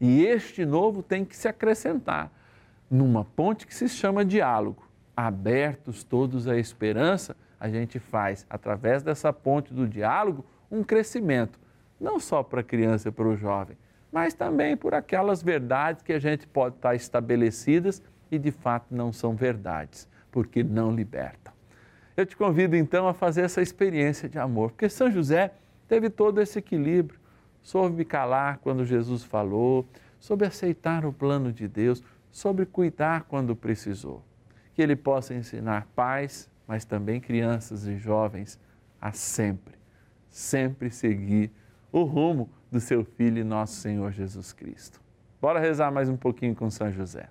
E 0.00 0.24
este 0.24 0.64
novo 0.64 1.02
tem 1.02 1.24
que 1.24 1.36
se 1.36 1.48
acrescentar 1.48 2.30
numa 2.90 3.24
ponte 3.24 3.66
que 3.66 3.74
se 3.74 3.88
chama 3.88 4.24
diálogo. 4.24 4.86
Abertos 5.16 6.04
todos 6.04 6.46
à 6.46 6.56
esperança, 6.56 7.36
a 7.58 7.68
gente 7.68 7.98
faz, 7.98 8.46
através 8.48 9.02
dessa 9.02 9.32
ponte 9.32 9.74
do 9.74 9.86
diálogo, 9.86 10.44
um 10.70 10.84
crescimento, 10.84 11.58
não 12.00 12.20
só 12.20 12.42
para 12.42 12.60
a 12.60 12.64
criança 12.64 13.08
e 13.08 13.12
para 13.12 13.26
o 13.26 13.36
jovem, 13.36 13.76
mas 14.12 14.34
também 14.34 14.76
por 14.76 14.94
aquelas 14.94 15.42
verdades 15.42 16.02
que 16.02 16.12
a 16.12 16.18
gente 16.18 16.46
pode 16.46 16.76
estar 16.76 16.94
estabelecidas 16.94 18.02
e 18.30 18.38
de 18.38 18.50
fato 18.50 18.94
não 18.94 19.12
são 19.12 19.34
verdades, 19.34 20.08
porque 20.30 20.62
não 20.62 20.94
libertam. 20.94 21.52
Eu 22.16 22.26
te 22.26 22.36
convido 22.36 22.74
então 22.74 23.06
a 23.06 23.14
fazer 23.14 23.42
essa 23.42 23.62
experiência 23.62 24.28
de 24.28 24.38
amor, 24.38 24.72
porque 24.72 24.88
São 24.88 25.10
José 25.10 25.52
teve 25.86 26.10
todo 26.10 26.40
esse 26.40 26.58
equilíbrio, 26.58 27.18
soube 27.62 28.04
calar 28.04 28.58
quando 28.58 28.84
Jesus 28.84 29.22
falou, 29.22 29.86
soube 30.18 30.44
aceitar 30.44 31.04
o 31.04 31.12
plano 31.12 31.52
de 31.52 31.68
Deus, 31.68 32.02
soube 32.30 32.66
cuidar 32.66 33.22
quando 33.24 33.54
precisou. 33.54 34.24
Que 34.74 34.82
ele 34.82 34.96
possa 34.96 35.34
ensinar 35.34 35.86
pais, 35.94 36.50
mas 36.66 36.84
também 36.84 37.20
crianças 37.20 37.86
e 37.86 37.96
jovens 37.96 38.58
a 39.00 39.12
sempre, 39.12 39.74
sempre 40.28 40.90
seguir 40.90 41.52
o 41.92 42.02
rumo 42.02 42.50
do 42.70 42.80
seu 42.80 43.04
Filho 43.04 43.38
e 43.38 43.44
nosso 43.44 43.74
Senhor 43.74 44.12
Jesus 44.12 44.52
Cristo. 44.52 45.00
Bora 45.40 45.58
rezar 45.58 45.90
mais 45.90 46.08
um 46.08 46.16
pouquinho 46.16 46.54
com 46.54 46.70
São 46.70 46.92
José. 46.92 47.28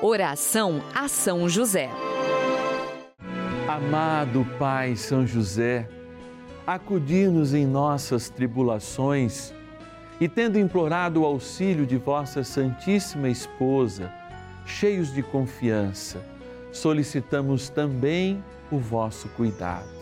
Oração 0.00 0.82
a 0.94 1.08
São 1.08 1.48
José. 1.48 1.88
Amado 3.68 4.46
Pai 4.58 4.96
São 4.96 5.26
José, 5.26 5.88
acudir-nos 6.66 7.54
em 7.54 7.66
nossas 7.66 8.28
tribulações 8.28 9.52
e, 10.20 10.28
tendo 10.28 10.58
implorado 10.58 11.22
o 11.22 11.24
auxílio 11.24 11.86
de 11.86 11.96
vossa 11.96 12.44
Santíssima 12.44 13.28
Esposa, 13.28 14.12
cheios 14.66 15.12
de 15.12 15.22
confiança, 15.22 16.22
solicitamos 16.70 17.68
também 17.68 18.44
o 18.70 18.78
vosso 18.78 19.28
cuidado 19.30 20.01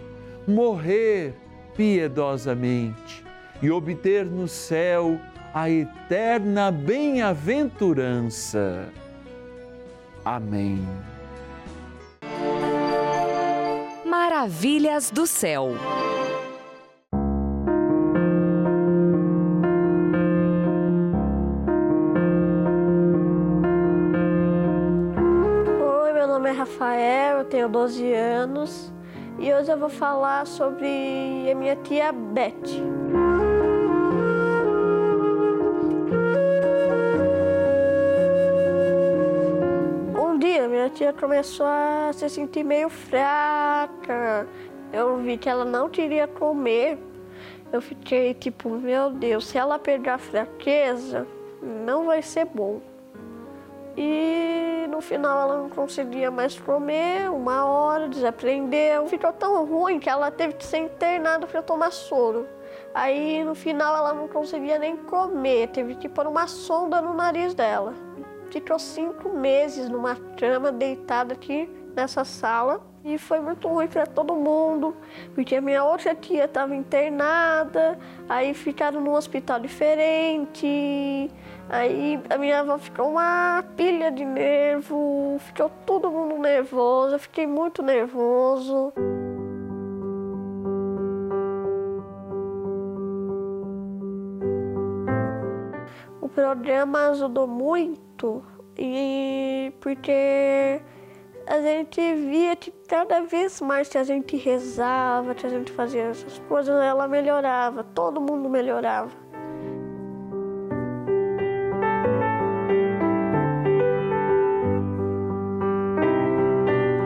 morrer 0.47 1.33
piedosamente 1.75 3.23
e 3.61 3.69
obter 3.69 4.25
no 4.25 4.47
céu 4.47 5.19
a 5.53 5.69
eterna 5.69 6.71
bem-aventurança. 6.71 8.87
Amém. 10.23 10.81
Maravilhas 14.05 15.11
do 15.11 15.27
céu. 15.27 15.71
Oi, 26.03 26.13
meu 26.13 26.27
nome 26.27 26.49
é 26.49 26.53
Rafael, 26.53 27.39
eu 27.39 27.45
tenho 27.45 27.67
12 27.69 28.13
anos 28.13 28.93
e 29.39 29.53
hoje 29.53 29.71
eu 29.71 29.77
vou 29.77 29.89
falar 29.89 30.45
sobre 30.45 31.49
a 31.51 31.55
minha 31.55 31.75
tia 31.75 32.11
Beth. 32.11 32.53
Um 40.17 40.37
dia 40.37 40.67
minha 40.67 40.89
tia 40.89 41.13
começou 41.13 41.65
a 41.65 42.11
se 42.13 42.29
sentir 42.29 42.63
meio 42.63 42.89
fraca. 42.89 44.47
Eu 44.93 45.17
vi 45.17 45.37
que 45.37 45.49
ela 45.49 45.65
não 45.65 45.89
queria 45.89 46.27
comer. 46.27 46.97
Eu 47.71 47.81
fiquei 47.81 48.33
tipo, 48.33 48.69
meu 48.69 49.09
Deus, 49.09 49.47
se 49.47 49.57
ela 49.57 49.79
a 50.15 50.17
fraqueza, 50.17 51.25
não 51.61 52.05
vai 52.05 52.21
ser 52.21 52.45
bom. 52.45 52.81
E 54.03 54.87
no 54.87 54.99
final 54.99 55.41
ela 55.41 55.57
não 55.57 55.69
conseguia 55.69 56.31
mais 56.31 56.59
comer, 56.59 57.29
uma 57.29 57.65
hora, 57.65 58.09
desaprendeu. 58.09 59.05
Ficou 59.05 59.31
tão 59.31 59.63
ruim 59.63 59.99
que 59.99 60.09
ela 60.09 60.31
teve 60.31 60.55
que 60.55 60.65
ser 60.65 60.79
internada 60.79 61.45
para 61.45 61.61
tomar 61.61 61.91
soro. 61.91 62.47
Aí 62.95 63.43
no 63.43 63.53
final 63.53 63.95
ela 63.95 64.11
não 64.11 64.27
conseguia 64.27 64.79
nem 64.79 64.97
comer, 64.97 65.67
teve 65.67 65.93
que 65.93 66.09
pôr 66.09 66.25
uma 66.25 66.47
sonda 66.47 66.99
no 66.99 67.13
nariz 67.13 67.53
dela. 67.53 67.93
Ficou 68.49 68.79
cinco 68.79 69.29
meses 69.29 69.87
numa 69.87 70.15
cama 70.15 70.71
deitada 70.71 71.33
aqui 71.35 71.69
nessa 71.95 72.25
sala 72.25 72.90
e 73.03 73.17
foi 73.17 73.39
muito 73.39 73.67
ruim 73.67 73.87
para 73.87 74.05
todo 74.05 74.35
mundo, 74.35 74.95
porque 75.33 75.55
a 75.55 75.61
minha 75.61 75.83
outra 75.83 76.13
tia 76.13 76.45
estava 76.45 76.75
internada, 76.75 77.97
aí 78.29 78.53
ficaram 78.53 79.01
num 79.01 79.13
hospital 79.13 79.59
diferente. 79.59 81.29
Aí 81.69 82.19
a 82.29 82.37
minha 82.37 82.59
avó 82.59 82.77
ficou 82.77 83.11
uma 83.11 83.63
pilha 83.75 84.11
de 84.11 84.25
nervo, 84.25 85.37
ficou 85.39 85.69
todo 85.85 86.11
mundo 86.11 86.37
nervoso, 86.37 87.15
eu 87.15 87.19
fiquei 87.19 87.47
muito 87.47 87.81
nervoso. 87.81 88.93
O 96.21 96.29
programa 96.29 97.09
ajudou 97.09 97.47
muito 97.47 98.43
e 98.77 99.73
porque 99.79 100.81
a 101.47 101.59
gente 101.61 101.99
via 102.15 102.55
que 102.55 102.71
cada 102.87 103.21
vez 103.21 103.59
mais 103.61 103.89
que 103.89 103.97
a 103.97 104.03
gente 104.03 104.35
rezava, 104.37 105.33
que 105.35 105.45
a 105.45 105.49
gente 105.49 105.71
fazia 105.71 106.03
essas 106.03 106.39
coisas, 106.39 106.81
ela 106.81 107.07
melhorava, 107.07 107.83
todo 107.83 108.21
mundo 108.21 108.49
melhorava. 108.49 109.11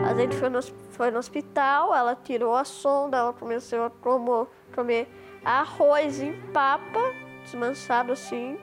A 0.08 0.14
gente 0.14 0.36
foi 0.36 0.48
no, 0.48 0.62
foi 0.90 1.10
no 1.10 1.18
hospital, 1.18 1.94
ela 1.94 2.14
tirou 2.14 2.54
a 2.54 2.64
sonda, 2.64 3.18
ela 3.18 3.32
começou 3.32 3.84
a 3.84 3.90
como- 3.90 4.48
comer 4.74 5.08
arroz 5.44 6.20
em 6.20 6.32
papa, 6.52 7.00
desmanchado 7.42 8.12
assim. 8.12 8.58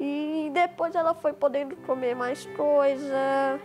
E 0.00 0.50
depois 0.52 0.94
ela 0.94 1.14
foi 1.14 1.32
podendo 1.32 1.76
comer 1.76 2.16
mais 2.16 2.44
coisa. 2.56 3.60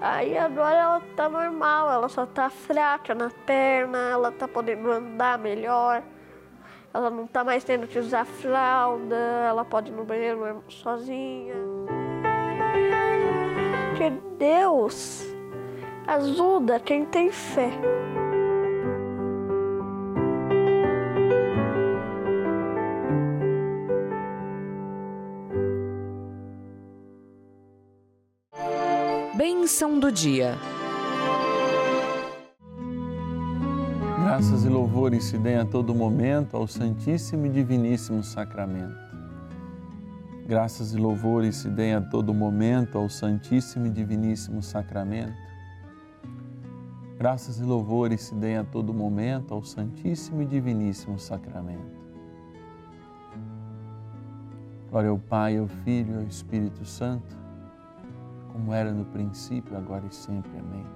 Aí 0.00 0.36
agora 0.36 0.76
ela 0.76 1.02
tá 1.16 1.28
normal, 1.28 1.90
ela 1.90 2.08
só 2.08 2.26
tá 2.26 2.50
fraca 2.50 3.14
na 3.14 3.30
perna, 3.46 3.98
ela 4.10 4.30
tá 4.30 4.46
podendo 4.46 4.90
andar 4.90 5.38
melhor. 5.38 6.02
Ela 6.92 7.10
não 7.10 7.26
tá 7.26 7.42
mais 7.44 7.64
tendo 7.64 7.86
que 7.86 7.98
usar 7.98 8.24
fralda, 8.24 9.16
ela 9.16 9.64
pode 9.64 9.90
ir 9.90 9.94
no 9.94 10.04
banheiro 10.04 10.62
sozinha. 10.68 11.54
Porque 13.90 14.10
Deus 14.38 15.24
ajuda 16.06 16.78
quem 16.78 17.04
tem 17.04 17.30
fé. 17.30 17.70
Bênção 29.66 29.98
do 29.98 30.12
dia. 30.12 30.54
Graças 34.20 34.64
e 34.64 34.68
louvores 34.68 35.24
se 35.24 35.36
deem 35.38 35.56
a 35.56 35.64
todo 35.64 35.92
momento 35.92 36.56
ao 36.56 36.68
Santíssimo 36.68 37.46
e 37.46 37.48
Diviníssimo 37.48 38.22
Sacramento. 38.22 38.94
Graças 40.46 40.92
e 40.92 40.96
louvores 40.96 41.56
se 41.56 41.68
deem 41.68 41.94
a 41.94 42.00
todo 42.00 42.32
momento 42.32 42.96
ao 42.96 43.08
Santíssimo 43.08 43.88
e 43.88 43.90
Diviníssimo 43.90 44.62
Sacramento. 44.62 45.34
Graças 47.18 47.58
e 47.58 47.64
louvores 47.64 48.20
se 48.20 48.36
deem 48.36 48.58
a 48.58 48.64
todo 48.64 48.94
momento 48.94 49.52
ao 49.52 49.64
Santíssimo 49.64 50.42
e 50.42 50.46
Diviníssimo 50.46 51.18
Sacramento. 51.18 52.06
Glória 54.88 55.10
ao 55.10 55.18
Pai, 55.18 55.58
ao 55.58 55.66
Filho 55.66 56.14
e 56.14 56.16
ao 56.18 56.22
Espírito 56.22 56.84
Santo, 56.84 57.45
como 58.56 58.72
era 58.72 58.90
no 58.90 59.04
princípio, 59.04 59.76
agora 59.76 60.06
e 60.10 60.14
sempre. 60.14 60.50
Amém. 60.58 60.86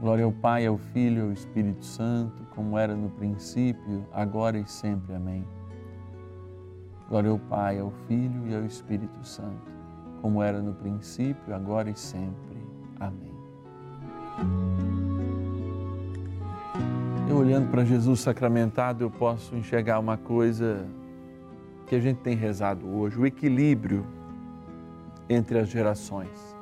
Glória 0.00 0.24
ao 0.24 0.32
Pai, 0.32 0.66
ao 0.66 0.78
Filho 0.78 1.18
e 1.18 1.20
ao 1.20 1.32
Espírito 1.32 1.84
Santo, 1.84 2.42
como 2.54 2.78
era 2.78 2.96
no 2.96 3.10
princípio, 3.10 4.06
agora 4.10 4.58
e 4.58 4.66
sempre. 4.66 5.14
Amém. 5.14 5.44
Glória 7.10 7.30
ao 7.30 7.38
Pai, 7.38 7.78
ao 7.78 7.92
Filho 8.08 8.48
e 8.48 8.54
ao 8.54 8.64
Espírito 8.64 9.22
Santo, 9.22 9.70
como 10.22 10.42
era 10.42 10.62
no 10.62 10.72
princípio, 10.72 11.54
agora 11.54 11.90
e 11.90 11.96
sempre. 11.96 12.56
Amém. 12.98 13.34
Eu 17.28 17.36
olhando 17.36 17.70
para 17.70 17.84
Jesus 17.84 18.20
sacramentado, 18.20 19.04
eu 19.04 19.10
posso 19.10 19.54
enxergar 19.54 19.98
uma 19.98 20.16
coisa 20.16 20.86
que 21.86 21.94
a 21.94 22.00
gente 22.00 22.20
tem 22.20 22.34
rezado 22.34 22.88
hoje, 22.88 23.18
o 23.18 23.26
equilíbrio 23.26 24.06
entre 25.32 25.58
as 25.58 25.68
gerações. 25.68 26.52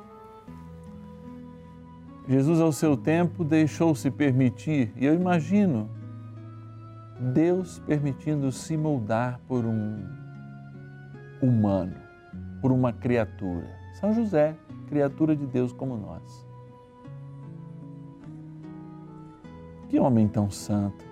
Jesus, 2.27 2.61
ao 2.61 2.71
seu 2.71 2.95
tempo, 2.95 3.43
deixou-se 3.43 4.09
permitir, 4.09 4.93
e 4.95 5.05
eu 5.05 5.13
imagino 5.13 5.89
Deus 7.33 7.79
permitindo 7.79 8.51
se 8.51 8.77
moldar 8.77 9.39
por 9.47 9.65
um 9.65 10.03
humano, 11.41 11.95
por 12.61 12.71
uma 12.71 12.93
criatura. 12.93 13.67
São 13.99 14.13
José, 14.13 14.55
criatura 14.87 15.35
de 15.35 15.45
Deus 15.45 15.71
como 15.71 15.97
nós. 15.97 16.47
Que 19.89 19.99
homem 19.99 20.27
tão 20.27 20.49
santo, 20.49 21.03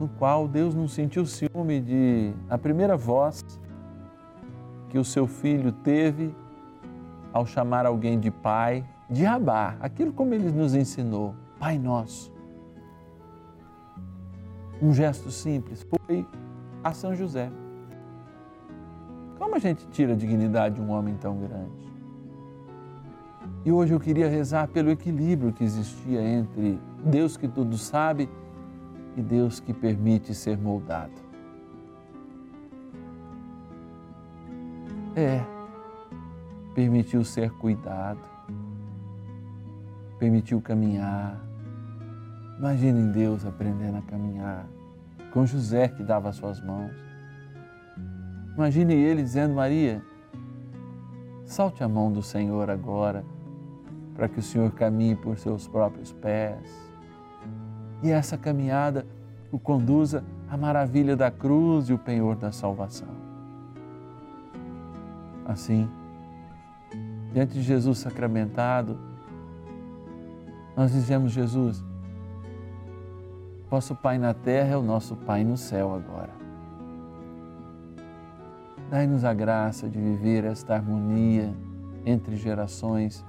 no 0.00 0.08
qual 0.08 0.48
Deus 0.48 0.74
não 0.74 0.88
sentiu 0.88 1.26
ciúme 1.26 1.80
de 1.80 2.32
a 2.48 2.56
primeira 2.56 2.96
voz 2.96 3.44
que 4.88 4.98
o 4.98 5.04
seu 5.04 5.26
filho 5.26 5.70
teve 5.70 6.34
ao 7.34 7.44
chamar 7.44 7.84
alguém 7.84 8.20
de 8.20 8.30
pai, 8.30 8.86
de 9.10 9.26
Abá, 9.26 9.76
aquilo 9.80 10.12
como 10.12 10.32
ele 10.32 10.52
nos 10.52 10.72
ensinou, 10.72 11.34
Pai 11.58 11.76
Nosso. 11.76 12.32
Um 14.80 14.94
gesto 14.94 15.32
simples 15.32 15.82
foi 15.82 16.24
a 16.84 16.92
São 16.92 17.12
José. 17.12 17.50
Como 19.36 19.56
a 19.56 19.58
gente 19.58 19.84
tira 19.88 20.12
a 20.12 20.16
dignidade 20.16 20.76
de 20.76 20.80
um 20.80 20.90
homem 20.90 21.16
tão 21.16 21.36
grande? 21.36 21.92
E 23.64 23.72
hoje 23.72 23.92
eu 23.92 23.98
queria 23.98 24.28
rezar 24.28 24.68
pelo 24.68 24.90
equilíbrio 24.90 25.52
que 25.52 25.64
existia 25.64 26.22
entre 26.22 26.78
Deus 27.04 27.36
que 27.36 27.48
tudo 27.48 27.76
sabe 27.76 28.30
e 29.16 29.22
Deus 29.22 29.58
que 29.58 29.72
permite 29.72 30.32
ser 30.34 30.56
moldado. 30.56 31.24
É, 35.16 35.53
permitiu 36.74 37.24
ser 37.24 37.50
cuidado, 37.52 38.20
permitiu 40.18 40.60
caminhar. 40.60 41.40
Imaginem 42.58 43.10
Deus 43.10 43.46
aprendendo 43.46 43.98
a 43.98 44.02
caminhar 44.02 44.66
com 45.32 45.46
José 45.46 45.88
que 45.88 46.02
dava 46.02 46.28
as 46.28 46.36
suas 46.36 46.60
mãos. 46.60 46.92
Imagine 48.54 48.94
ele 48.94 49.22
dizendo: 49.22 49.54
Maria, 49.54 50.02
salte 51.44 51.82
a 51.82 51.88
mão 51.88 52.12
do 52.12 52.22
Senhor 52.22 52.70
agora, 52.70 53.24
para 54.14 54.28
que 54.28 54.38
o 54.38 54.42
Senhor 54.42 54.70
caminhe 54.72 55.16
por 55.16 55.36
seus 55.38 55.66
próprios 55.66 56.12
pés. 56.12 56.92
E 58.02 58.10
essa 58.10 58.36
caminhada 58.36 59.06
o 59.50 59.58
conduza 59.58 60.24
à 60.48 60.56
maravilha 60.56 61.16
da 61.16 61.30
cruz 61.30 61.88
e 61.88 61.92
o 61.92 61.98
penhor 61.98 62.36
da 62.36 62.52
salvação. 62.52 63.08
Assim, 65.44 65.88
diante 67.34 67.54
de 67.54 67.62
Jesus 67.62 67.98
sacramentado, 67.98 68.96
nós 70.76 70.92
dizemos: 70.92 71.32
Jesus, 71.32 71.84
vosso 73.68 73.94
Pai 73.96 74.16
na 74.16 74.32
terra 74.32 74.74
é 74.74 74.76
o 74.76 74.82
nosso 74.82 75.16
Pai 75.16 75.42
no 75.42 75.56
céu 75.56 75.92
agora. 75.92 76.30
Dai-nos 78.88 79.24
a 79.24 79.34
graça 79.34 79.88
de 79.88 79.98
viver 79.98 80.44
esta 80.44 80.76
harmonia 80.76 81.52
entre 82.06 82.36
gerações 82.36 83.24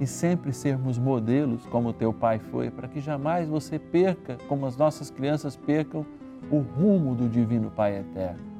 e 0.00 0.06
sempre 0.06 0.52
sermos 0.52 0.98
modelos 0.98 1.66
como 1.66 1.92
teu 1.92 2.12
pai 2.12 2.38
foi, 2.38 2.70
para 2.70 2.88
que 2.88 3.00
jamais 3.00 3.48
você 3.48 3.78
perca, 3.78 4.38
como 4.48 4.64
as 4.64 4.76
nossas 4.76 5.10
crianças 5.10 5.54
percam, 5.54 6.06
o 6.50 6.58
rumo 6.58 7.14
do 7.14 7.28
Divino 7.28 7.70
Pai 7.70 7.98
Eterno 7.98 8.52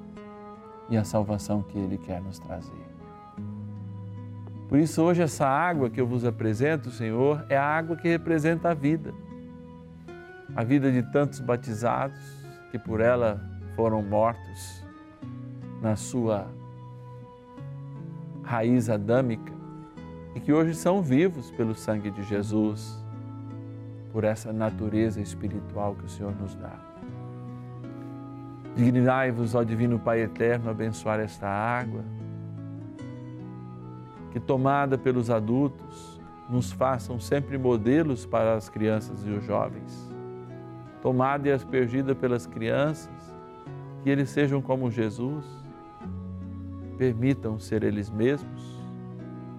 e 0.90 0.96
a 0.96 1.04
salvação 1.04 1.62
que 1.62 1.78
Ele 1.78 1.96
quer 1.96 2.20
nos 2.20 2.38
trazer. 2.38 2.91
Por 4.72 4.78
isso, 4.78 5.02
hoje, 5.02 5.20
essa 5.20 5.46
água 5.46 5.90
que 5.90 6.00
eu 6.00 6.06
vos 6.06 6.24
apresento, 6.24 6.90
Senhor, 6.90 7.44
é 7.50 7.58
a 7.58 7.62
água 7.62 7.94
que 7.94 8.08
representa 8.08 8.70
a 8.70 8.74
vida. 8.74 9.12
A 10.56 10.64
vida 10.64 10.90
de 10.90 11.02
tantos 11.12 11.40
batizados 11.40 12.18
que 12.70 12.78
por 12.78 13.02
ela 13.02 13.38
foram 13.76 14.00
mortos 14.00 14.82
na 15.82 15.94
sua 15.94 16.46
raiz 18.42 18.88
adâmica 18.88 19.52
e 20.35 20.40
que 20.40 20.54
hoje 20.54 20.74
são 20.74 21.02
vivos 21.02 21.50
pelo 21.50 21.74
sangue 21.74 22.11
de 22.11 22.22
Jesus, 22.22 22.98
por 24.11 24.24
essa 24.24 24.54
natureza 24.54 25.20
espiritual 25.20 25.94
que 25.96 26.06
o 26.06 26.08
Senhor 26.08 26.35
nos 26.40 26.54
dá. 26.54 26.80
Dignai-vos, 28.74 29.54
ó 29.54 29.64
Divino 29.64 29.98
Pai 29.98 30.22
Eterno, 30.22 30.70
abençoar 30.70 31.20
esta 31.20 31.46
água, 31.46 32.02
que 34.33 34.40
tomada 34.40 34.97
pelos 34.97 35.31
adultos, 35.31 36.21
nos 36.49 36.73
façam 36.73 37.21
sempre 37.21 37.57
modelos 37.57 38.27
para 38.27 38.55
as 38.55 38.68
crianças 38.68 39.25
e 39.27 39.31
os 39.31 39.45
jovens. 39.45 40.11
Tomada 41.01 41.49
e 41.49 41.53
aspergida 41.53 42.14
pelas 42.14 42.47
crianças, 42.47 43.35
que 44.03 44.11
eles 44.11 44.31
sejam 44.31 44.61
como 44.61 44.90
Jesus, 44.90 45.45
permitam 46.97 47.59
ser 47.59 47.83
eles 47.83 48.11
mesmos, 48.11 48.81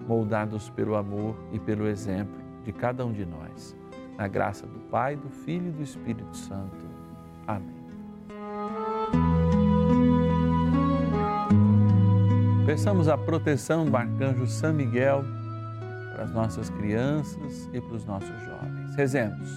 moldados 0.06 0.68
pelo 0.70 0.96
amor 0.96 1.36
e 1.52 1.58
pelo 1.58 1.86
exemplo 1.86 2.42
de 2.64 2.72
cada 2.72 3.04
um 3.04 3.12
de 3.12 3.24
nós. 3.24 3.76
Na 4.16 4.28
graça 4.28 4.66
do 4.66 4.78
Pai, 4.90 5.16
do 5.16 5.28
Filho 5.28 5.68
e 5.68 5.72
do 5.72 5.82
Espírito 5.82 6.36
Santo. 6.36 6.84
Amém. 7.46 7.83
Peçamos 12.66 13.08
a 13.08 13.18
proteção 13.18 13.84
do 13.84 13.94
arcanjo 13.94 14.46
São 14.46 14.72
Miguel 14.72 15.22
para 16.14 16.24
as 16.24 16.32
nossas 16.32 16.70
crianças 16.70 17.68
e 17.74 17.80
para 17.80 17.94
os 17.94 18.06
nossos 18.06 18.30
jovens. 18.42 18.96
Rezemos. 18.96 19.50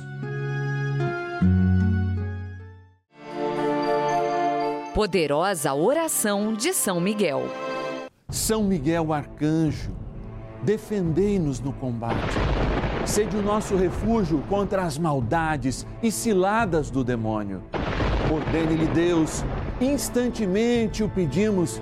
Poderosa 4.94 5.74
oração 5.74 6.54
de 6.54 6.74
São 6.74 7.00
Miguel. 7.00 7.44
São 8.30 8.64
Miguel 8.64 9.14
arcanjo, 9.14 9.96
defendei-nos 10.64 11.62
no 11.62 11.72
combate. 11.72 12.36
Sede 13.06 13.38
o 13.38 13.42
nosso 13.42 13.78
refúgio 13.78 14.44
contra 14.50 14.82
as 14.82 14.98
maldades 14.98 15.88
e 16.04 16.12
ciladas 16.12 16.92
do 16.92 17.06
demônio. 17.06 17.64
Ordene-lhe 18.30 18.88
Deus, 18.88 19.46
instantemente 19.80 21.04
o 21.04 21.10
pedimos, 21.10 21.82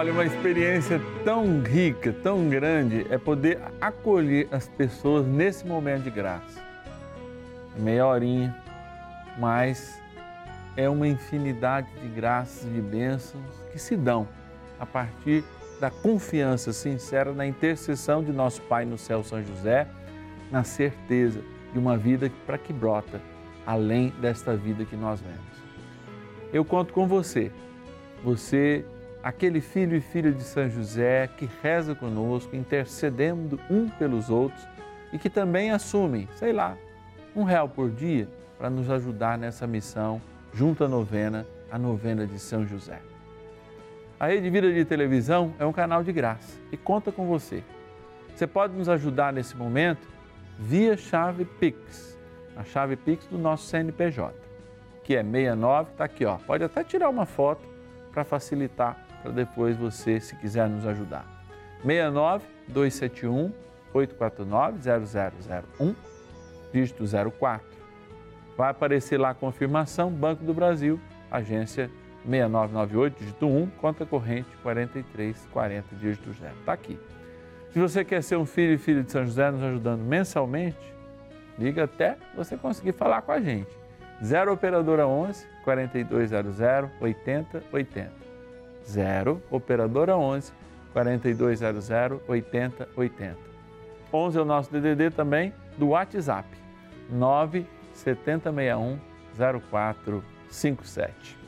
Olha, 0.00 0.14
uma 0.14 0.24
experiência 0.24 0.98
tão 1.26 1.60
rica, 1.60 2.10
tão 2.22 2.48
grande, 2.48 3.06
é 3.10 3.18
poder 3.18 3.58
acolher 3.82 4.48
as 4.50 4.66
pessoas 4.66 5.26
nesse 5.26 5.66
momento 5.66 6.04
de 6.04 6.10
graça. 6.10 6.58
Meia 7.76 8.06
horinha, 8.06 8.56
mas 9.38 10.00
é 10.74 10.88
uma 10.88 11.06
infinidade 11.06 11.86
de 12.00 12.08
graças 12.08 12.64
e 12.64 12.68
de 12.68 12.80
bênçãos 12.80 13.44
que 13.70 13.78
se 13.78 13.94
dão 13.94 14.26
a 14.78 14.86
partir 14.86 15.44
da 15.78 15.90
confiança 15.90 16.72
sincera 16.72 17.34
na 17.34 17.46
intercessão 17.46 18.24
de 18.24 18.32
nosso 18.32 18.62
Pai 18.62 18.86
no 18.86 18.96
céu, 18.96 19.22
São 19.22 19.44
José, 19.44 19.86
na 20.50 20.64
certeza 20.64 21.42
de 21.74 21.78
uma 21.78 21.98
vida 21.98 22.32
para 22.46 22.56
que 22.56 22.72
brota 22.72 23.20
além 23.66 24.14
desta 24.18 24.56
vida 24.56 24.82
que 24.86 24.96
nós 24.96 25.20
vemos. 25.20 25.62
Eu 26.54 26.64
conto 26.64 26.90
com 26.90 27.06
você, 27.06 27.52
você, 28.24 28.82
aquele 29.22 29.60
filho 29.60 29.96
e 29.96 30.00
filha 30.00 30.32
de 30.32 30.42
São 30.42 30.68
José 30.68 31.28
que 31.36 31.48
reza 31.62 31.94
conosco, 31.94 32.56
intercedendo 32.56 33.60
um 33.70 33.88
pelos 33.88 34.30
outros 34.30 34.66
e 35.12 35.18
que 35.18 35.28
também 35.28 35.70
assume, 35.70 36.28
sei 36.36 36.52
lá, 36.52 36.76
um 37.34 37.42
real 37.42 37.68
por 37.68 37.90
dia 37.90 38.28
para 38.58 38.70
nos 38.70 38.90
ajudar 38.90 39.38
nessa 39.38 39.66
missão 39.66 40.20
junto 40.52 40.84
à 40.84 40.88
novena, 40.88 41.46
a 41.70 41.78
novena 41.78 42.26
de 42.26 42.38
São 42.38 42.66
José. 42.66 43.00
A 44.18 44.26
Rede 44.26 44.50
Vida 44.50 44.72
de 44.72 44.84
Televisão 44.84 45.54
é 45.58 45.64
um 45.64 45.72
canal 45.72 46.02
de 46.02 46.12
graça 46.12 46.58
e 46.70 46.76
conta 46.76 47.10
com 47.10 47.26
você. 47.26 47.62
Você 48.34 48.46
pode 48.46 48.76
nos 48.76 48.88
ajudar 48.88 49.32
nesse 49.32 49.56
momento 49.56 50.06
via 50.58 50.96
chave 50.96 51.44
Pix, 51.44 52.18
a 52.56 52.64
chave 52.64 52.96
Pix 52.96 53.26
do 53.26 53.38
nosso 53.38 53.66
CNPJ, 53.66 54.34
que 55.02 55.16
é 55.16 55.22
69, 55.22 55.90
está 55.90 56.04
aqui, 56.04 56.24
ó. 56.24 56.36
Pode 56.36 56.62
até 56.64 56.84
tirar 56.84 57.08
uma 57.08 57.24
foto 57.24 57.66
para 58.12 58.24
facilitar 58.24 59.09
para 59.22 59.32
depois 59.32 59.76
você, 59.76 60.20
se 60.20 60.34
quiser 60.36 60.68
nos 60.68 60.86
ajudar. 60.86 61.24
69 61.82 62.44
271 62.68 63.52
849 63.92 64.78
0001, 65.78 65.94
dígito 66.72 67.04
04. 67.38 67.66
Vai 68.56 68.70
aparecer 68.70 69.18
lá 69.18 69.30
a 69.30 69.34
confirmação, 69.34 70.10
Banco 70.10 70.44
do 70.44 70.52
Brasil, 70.52 71.00
agência 71.30 71.90
6998, 72.24 73.18
dígito 73.18 73.46
1, 73.46 73.66
conta 73.80 74.04
corrente 74.04 74.48
4340, 74.62 75.96
dígito 75.96 76.32
0. 76.32 76.52
Está 76.60 76.72
aqui. 76.72 76.98
Se 77.72 77.78
você 77.78 78.04
quer 78.04 78.22
ser 78.22 78.36
um 78.36 78.44
filho 78.44 78.74
e 78.74 78.78
filha 78.78 79.02
de 79.02 79.10
São 79.10 79.24
José 79.24 79.50
nos 79.50 79.62
ajudando 79.62 80.00
mensalmente, 80.02 80.94
liga 81.58 81.84
até 81.84 82.16
você 82.34 82.56
conseguir 82.56 82.92
falar 82.92 83.22
com 83.22 83.32
a 83.32 83.40
gente. 83.40 83.70
0 84.22 84.52
Operadora 84.52 85.06
11 85.06 85.46
4200 85.64 86.60
8080. 87.00 88.19
0 88.90 89.42
Operadora 89.50 90.16
11 90.16 90.52
4200 90.92 91.88
8080. 92.28 93.36
11 94.12 94.38
é 94.38 94.42
o 94.42 94.44
nosso 94.44 94.72
DDD 94.72 95.10
também 95.10 95.52
do 95.78 95.88
WhatsApp. 95.88 96.48
9 97.10 97.66
7061 97.94 98.98
0457. 99.60 101.38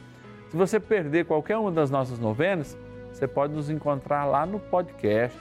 Se 0.50 0.56
você 0.56 0.78
perder 0.78 1.24
qualquer 1.24 1.56
uma 1.56 1.72
das 1.72 1.90
nossas 1.90 2.18
novenas, 2.18 2.76
você 3.12 3.26
pode 3.26 3.52
nos 3.52 3.70
encontrar 3.70 4.24
lá 4.24 4.46
no 4.46 4.58
podcast, 4.58 5.38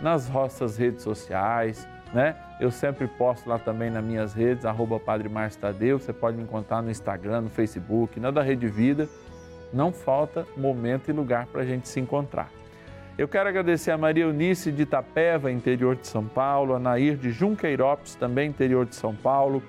nas 0.00 0.28
nossas 0.28 0.76
redes 0.76 1.02
sociais, 1.02 1.86
né? 2.12 2.36
Eu 2.60 2.70
sempre 2.70 3.08
posto 3.08 3.48
lá 3.48 3.58
também 3.58 3.90
nas 3.90 4.04
minhas 4.04 4.32
redes, 4.32 4.64
arroba 4.64 5.00
Padre 5.00 5.28
Tadeu, 5.60 5.98
você 5.98 6.12
pode 6.12 6.36
me 6.36 6.44
encontrar 6.44 6.82
no 6.82 6.90
Instagram, 6.90 7.42
no 7.42 7.50
Facebook, 7.50 8.20
na 8.20 8.30
da 8.30 8.42
Rede 8.42 8.68
Vida. 8.68 9.08
Não 9.74 9.92
falta 9.92 10.46
momento 10.56 11.08
e 11.08 11.12
lugar 11.12 11.46
para 11.46 11.62
a 11.62 11.66
gente 11.66 11.88
se 11.88 11.98
encontrar. 11.98 12.50
Eu 13.18 13.28
quero 13.28 13.48
agradecer 13.48 13.90
a 13.90 13.98
Maria 13.98 14.24
Eunice 14.24 14.72
de 14.72 14.82
Itapeva, 14.82 15.50
interior 15.50 15.96
de 15.96 16.06
São 16.06 16.24
Paulo, 16.24 16.74
a 16.74 16.78
Nair 16.78 17.16
de 17.16 17.30
Junqueirópolis, 17.30 18.14
também 18.14 18.48
interior 18.48 18.86
de 18.86 18.94
São 18.94 19.14
Paulo, 19.14 19.62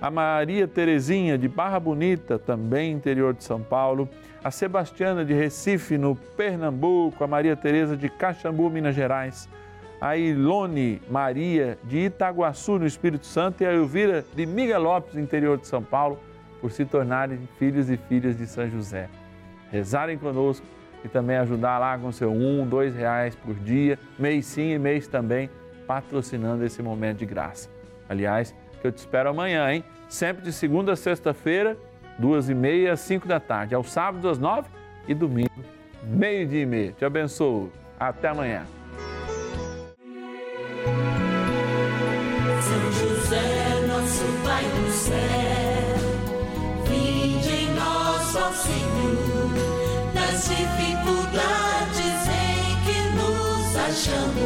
a 0.00 0.10
Maria 0.10 0.66
Terezinha 0.66 1.36
de 1.36 1.48
Barra 1.48 1.78
Bonita, 1.80 2.38
também 2.38 2.92
interior 2.92 3.34
de 3.34 3.42
São 3.42 3.60
Paulo, 3.60 4.08
a 4.42 4.50
Sebastiana 4.50 5.24
de 5.24 5.34
Recife, 5.34 5.98
no 5.98 6.14
Pernambuco, 6.14 7.22
a 7.22 7.26
Maria 7.26 7.56
Tereza 7.56 7.96
de 7.96 8.08
Caxambu, 8.08 8.70
Minas 8.70 8.94
Gerais, 8.94 9.48
a 10.00 10.16
Ilone 10.16 11.02
Maria 11.10 11.78
de 11.84 11.98
Itaguaçu, 11.98 12.78
no 12.78 12.86
Espírito 12.86 13.26
Santo, 13.26 13.62
e 13.62 13.66
a 13.66 13.72
Elvira 13.72 14.24
de 14.34 14.46
Miguel 14.46 14.82
Lopes, 14.82 15.16
interior 15.16 15.58
de 15.58 15.66
São 15.66 15.82
Paulo, 15.82 16.18
por 16.60 16.70
se 16.70 16.84
tornarem 16.84 17.48
filhos 17.58 17.90
e 17.90 17.96
filhas 17.96 18.36
de 18.36 18.46
São 18.46 18.68
José. 18.68 19.08
Rezarem 19.70 20.18
conosco 20.18 20.66
e 21.04 21.08
também 21.08 21.36
ajudar 21.36 21.78
lá 21.78 21.96
com 21.98 22.10
seu 22.10 22.32
um, 22.32 22.66
dois 22.66 22.94
reais 22.94 23.34
por 23.34 23.54
dia, 23.54 23.98
mês 24.18 24.46
sim 24.46 24.72
e 24.72 24.78
mês 24.78 25.06
também, 25.06 25.48
patrocinando 25.86 26.64
esse 26.64 26.82
momento 26.82 27.18
de 27.18 27.26
graça. 27.26 27.68
Aliás, 28.08 28.54
que 28.80 28.86
eu 28.86 28.92
te 28.92 28.98
espero 28.98 29.30
amanhã, 29.30 29.70
hein? 29.72 29.84
Sempre 30.08 30.42
de 30.42 30.52
segunda 30.52 30.92
a 30.92 30.96
sexta-feira, 30.96 31.76
duas 32.18 32.48
e 32.48 32.54
meia, 32.54 32.96
cinco 32.96 33.28
da 33.28 33.38
tarde. 33.38 33.74
Aos 33.74 33.90
sábados, 33.90 34.30
às 34.30 34.38
nove 34.38 34.68
e 35.06 35.14
domingo, 35.14 35.50
meio-dia 36.02 36.62
e 36.62 36.66
meia. 36.66 36.92
Te 36.92 37.04
abençoo. 37.04 37.70
Até 37.98 38.28
amanhã. 38.28 38.77
Dificuldades 50.46 52.28
em 52.28 52.76
que 52.84 52.98
nos 53.16 53.76
achamos. 53.76 54.37